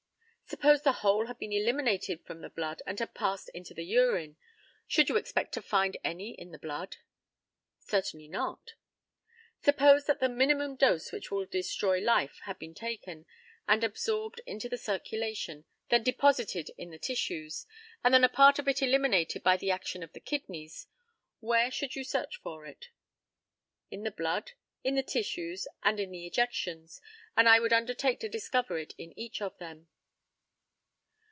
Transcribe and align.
Suppose 0.51 0.81
the 0.81 0.91
whole 0.99 1.27
had 1.27 1.39
been 1.39 1.53
eliminated 1.53 2.25
from 2.25 2.41
the 2.41 2.49
blood, 2.49 2.81
and 2.85 2.99
had 2.99 3.13
passed 3.13 3.47
into 3.53 3.73
the 3.73 3.85
urine, 3.85 4.35
should 4.85 5.07
you 5.07 5.15
expect 5.15 5.53
to 5.53 5.61
find 5.61 5.95
any 6.03 6.31
in 6.33 6.51
the 6.51 6.59
blood? 6.59 6.97
Certainly 7.79 8.27
not. 8.27 8.73
Suppose 9.63 10.07
that 10.07 10.19
the 10.19 10.27
minimum 10.27 10.75
dose 10.75 11.13
which 11.13 11.31
will 11.31 11.45
destroy 11.45 11.99
life 12.01 12.41
had 12.43 12.59
been 12.59 12.73
taken, 12.73 13.25
and 13.65 13.81
absorbed 13.81 14.41
into 14.45 14.67
the 14.67 14.77
circulation, 14.77 15.63
then 15.87 16.03
deposited 16.03 16.69
in 16.77 16.89
the 16.91 16.99
tissues, 16.99 17.65
and 18.03 18.13
then 18.13 18.25
a 18.25 18.29
part 18.29 18.59
of 18.59 18.67
it 18.67 18.81
eliminated 18.81 19.43
by 19.43 19.55
the 19.55 19.71
action 19.71 20.03
of 20.03 20.11
the 20.11 20.19
kidneys, 20.19 20.85
where 21.39 21.71
should 21.71 21.95
you 21.95 22.03
search 22.03 22.41
for 22.43 22.65
it? 22.65 22.89
In 23.89 24.03
the 24.03 24.11
blood, 24.11 24.51
in 24.83 24.95
the 24.95 25.01
tissues, 25.03 25.65
and 25.81 25.97
in 25.97 26.11
the 26.11 26.29
ejections; 26.29 26.99
and 27.37 27.47
I 27.47 27.61
would 27.61 27.71
undertake 27.71 28.19
to 28.19 28.27
discover 28.27 28.77
it 28.77 28.93
in 28.97 29.17
each 29.17 29.41
of 29.41 29.57
them. 29.57 29.87